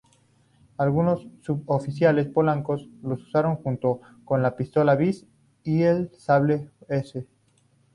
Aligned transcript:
Algunos 0.79 1.27
suboficiales 1.43 2.25
polacos 2.25 2.89
lo 3.03 3.13
usaron 3.13 3.57
junto 3.57 4.01
con 4.25 4.41
la 4.41 4.55
pistola 4.55 4.95
Vis 4.95 5.27
y 5.63 5.83
el 5.83 6.09
sable 6.17 6.71
wz. 6.89 7.23